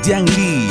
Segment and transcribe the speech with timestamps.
[0.00, 0.69] 建议。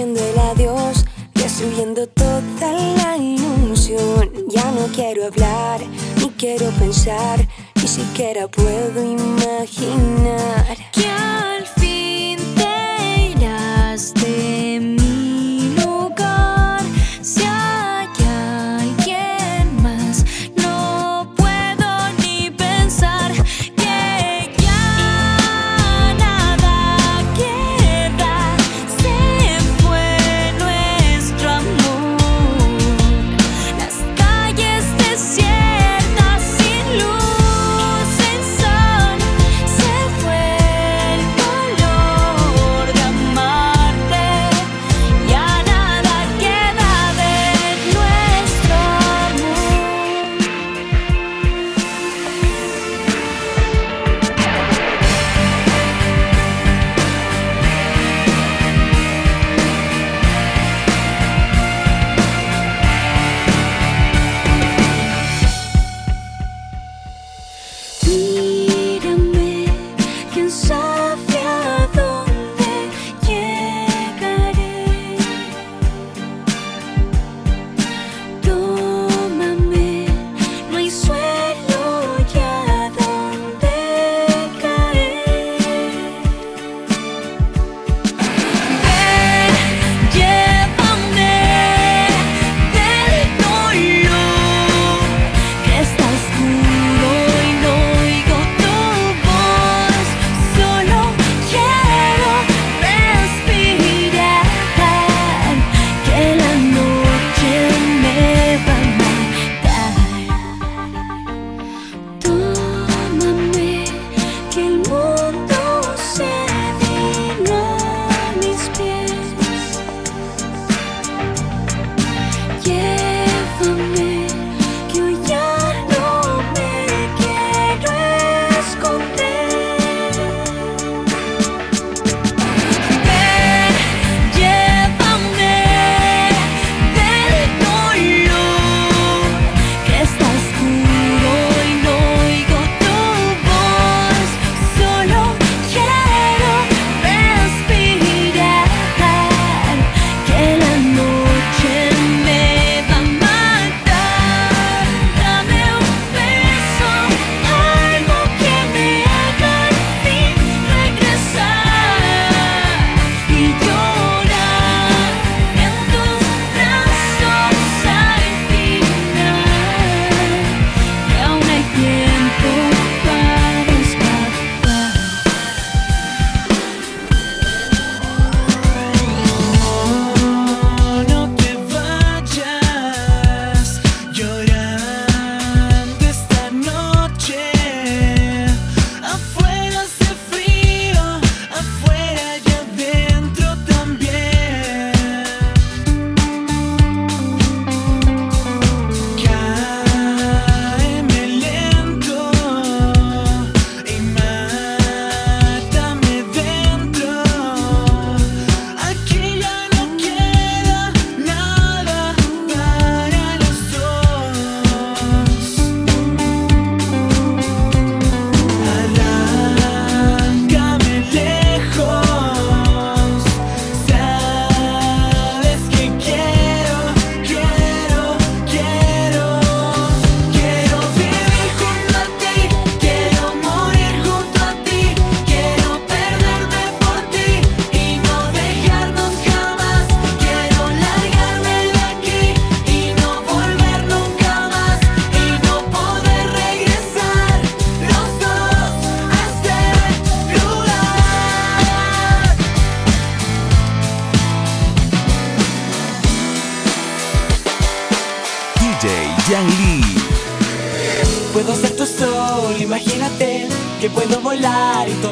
[0.00, 4.30] diciendo el adiós, destruyendo toda la ilusión.
[4.48, 5.80] Ya no quiero hablar,
[6.16, 10.78] ni quiero pensar, ni siquiera puedo imaginar.
[10.92, 11.59] ¿Quién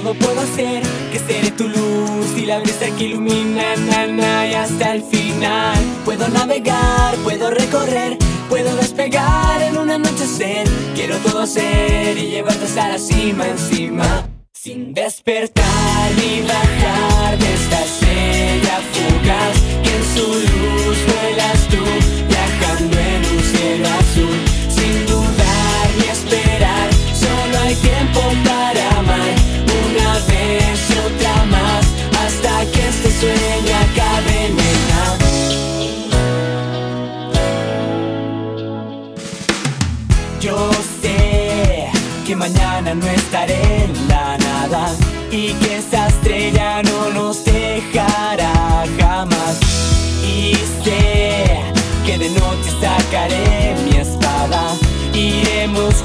[0.02, 4.94] todo puedo hacer, que seré tu luz y la brisa que ilumina na, y hasta
[4.94, 5.78] el final.
[6.04, 8.16] Puedo navegar, puedo recorrer,
[8.48, 10.68] puedo despegar en un anochecer.
[10.94, 14.28] Quiero todo ser y llevarte hasta la cima encima.
[14.52, 18.78] Sin despertar ni bajar de esta estrella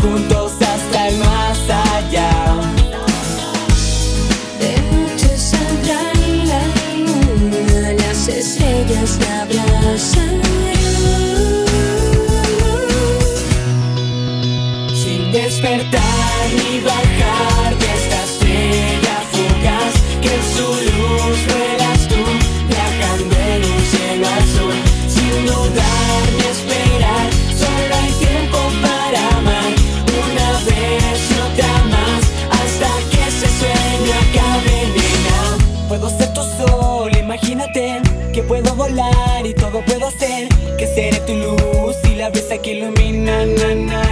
[0.04, 0.33] juntos.
[42.58, 44.03] que ilumina, na, na.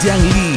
[0.00, 0.49] 降临